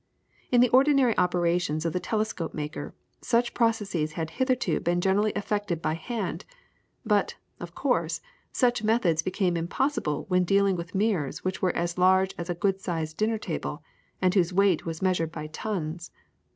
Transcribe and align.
In 0.51 0.61
the 0.61 0.69
ordinary 0.69 1.15
operations 1.15 1.85
of 1.85 1.93
the 1.93 1.99
telescope 1.99 2.55
maker, 2.55 2.95
such 3.21 3.53
processes 3.53 4.13
had 4.13 4.31
hitherto 4.31 4.79
been 4.79 4.99
generally 4.99 5.29
effected 5.35 5.79
by 5.79 5.93
hand, 5.93 6.43
but, 7.05 7.35
of 7.59 7.75
course, 7.75 8.19
such 8.51 8.81
methods 8.83 9.21
became 9.21 9.55
impossible 9.55 10.25
when 10.27 10.43
dealing 10.43 10.75
with 10.75 10.95
mirrors 10.95 11.43
which 11.43 11.61
were 11.61 11.75
as 11.75 11.99
large 11.99 12.33
as 12.39 12.49
a 12.49 12.55
good 12.55 12.81
sized 12.81 13.17
dinner 13.17 13.37
table, 13.37 13.83
and 14.23 14.33
whose 14.33 14.51
weight 14.51 14.87
was 14.87 15.03
measured 15.03 15.31
by 15.31 15.45
tons. 15.45 16.09